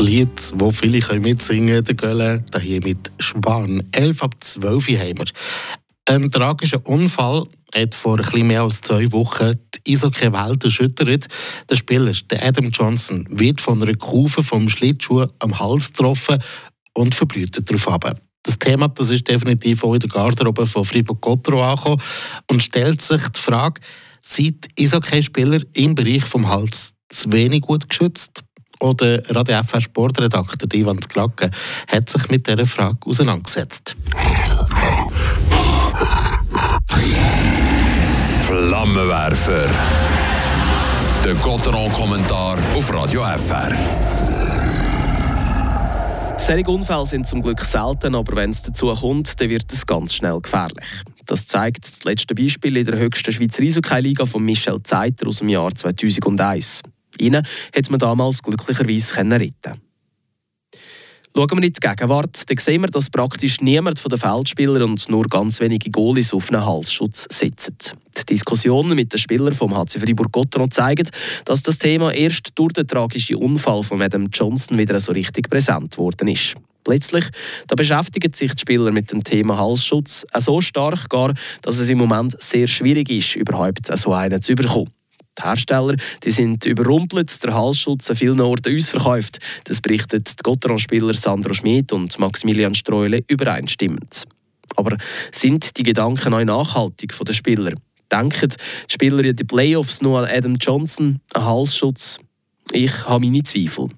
[0.00, 3.82] Lied, das viele mitsingen können, Gölle, hier mit Schwan.
[3.92, 5.26] 11 ab 12 haben wir.
[6.06, 9.52] Ein tragischer Unfall hat vor bisschen mehr als zwei Wochen
[9.86, 11.28] die Eishockey-Welt erschüttert.
[11.68, 16.42] Der Spieler, der Adam Johnson, wird von einer Kufe vom Schlittschuh am Hals getroffen
[16.94, 18.10] und verblutet darauf
[18.42, 22.00] Das Thema das ist definitiv auch in der Garderobe von Fribourg-Gottero angekommen
[22.50, 23.80] und stellt sich die Frage,
[24.22, 28.44] sind Eishockey-Spieler im Bereich vom Hals zu wenig gut geschützt?
[28.80, 31.50] Oder Radio FR Sportredakteur Ivan Glacke
[31.86, 33.94] hat sich mit dieser Frage auseinandergesetzt.
[38.46, 39.66] Flammenwerfer.
[41.24, 43.70] Der Gotteron-Kommentar auf Radio FR.
[46.38, 50.14] Solche Unfälle sind zum Glück selten, aber wenn es dazu kommt, dann wird es ganz
[50.14, 50.86] schnell gefährlich.
[51.26, 55.50] Das zeigt das letzte Beispiel in der höchsten Schweizer Eishockey-Liga von Michel Zeiter aus dem
[55.50, 56.80] Jahr 2001.
[57.20, 59.80] Ihn hat man damals glücklicherweise retten
[61.32, 65.08] Schauen wir in die Gegenwart, dann sehen wir, dass praktisch niemand von den Feldspielern und
[65.08, 67.76] nur ganz wenige Goalies auf einen Halsschutz setzen.
[68.18, 71.08] Die Diskussionen mit den Spielern vom HC Fribourg-Gotteron zeigen,
[71.44, 75.96] dass das Thema erst durch den tragischen Unfall von Adam Johnson wieder so richtig präsent
[75.98, 76.56] worden ist.
[76.82, 77.26] Plötzlich
[77.68, 81.98] da beschäftigen sich die Spieler mit dem Thema Halsschutz so stark gar, dass es im
[81.98, 84.90] Moment sehr schwierig ist, überhaupt so einen zu bekommen.
[85.40, 89.38] Die Hersteller die sind überrumpelt, der Halsschutz an vielen Orten ausverkauft.
[89.64, 94.24] Das berichtet die Gotteron-Spieler Sandro Schmid und Maximilian Streule übereinstimmend.
[94.76, 94.96] Aber
[95.32, 97.80] sind die Gedanken auch nachhaltig von den Spielern?
[98.12, 102.18] Denken die Spieler in den Playoffs nur an Adam Johnson, einen Halsschutz?
[102.72, 103.88] Ich habe meine Zweifel.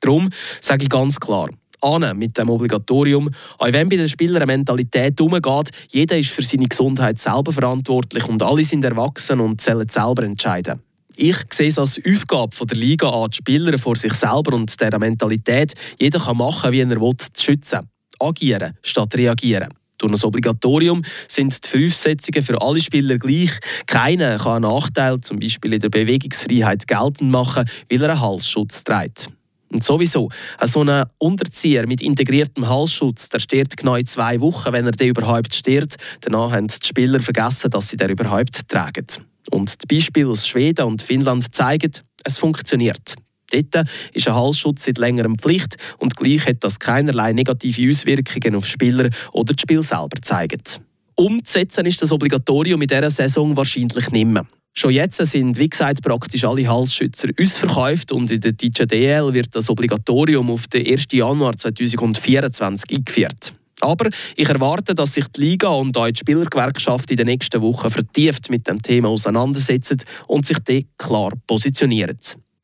[0.00, 1.48] Darum sage ich ganz klar,
[1.82, 3.30] an mit dem Obligatorium.
[3.58, 8.26] Auch wenn bei den Spielern eine Mentalität umgeht, jeder ist für seine Gesundheit selber verantwortlich
[8.28, 10.80] und alle sind erwachsen und sollen selber entscheiden.
[11.16, 14.98] Ich sehe es als Aufgabe der Liga an, die Spieler vor sich selber und dieser
[14.98, 17.88] Mentalität, jeder kann machen, wie er will, zu schützen.
[18.18, 19.68] Agieren statt reagieren.
[19.98, 23.50] Durch ein Obligatorium sind die Voraussetzungen für alle Spieler gleich.
[23.86, 29.28] Keiner kann einen Nachteil, Beispiel in der Bewegungsfreiheit, geltend machen, weil er einen Halsschutz trägt.
[29.72, 30.28] Und sowieso,
[30.64, 35.08] so ein Unterzieher mit integriertem Halsschutz, der stirbt genau in zwei Wochen, wenn er den
[35.08, 35.96] überhaupt stirbt.
[36.20, 39.06] Danach haben die Spieler vergessen, dass sie den überhaupt tragen.
[39.50, 43.14] Und die Beispiele aus Schweden und Finnland zeigen, es funktioniert.
[43.50, 48.66] Dort ist ein Halsschutz seit längerem Pflicht und gleich hat das keinerlei negative Auswirkungen auf
[48.66, 50.80] Spieler oder das Spiel selber gezeigt.
[51.16, 54.46] Umzusetzen ist das Obligatorium in dieser Saison wahrscheinlich nicht mehr.
[54.74, 59.54] Schon jetzt sind, wie gesagt, praktisch alle Halsschützer ausverkauft und in der deutschen DL wird
[59.54, 61.06] das Obligatorium auf den 1.
[61.12, 63.52] Januar 2024 eingeführt.
[63.80, 67.90] Aber ich erwarte, dass sich die Liga und auch die Spielergewerkschaft in den nächsten Wochen
[67.90, 72.18] vertieft mit dem Thema auseinandersetzen und sich dort klar positionieren.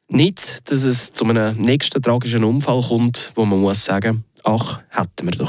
[0.08, 5.26] Nicht, dass es zu einem nächsten tragischen Unfall kommt, wo man muss sagen, ach, hätten
[5.26, 5.46] wir doch.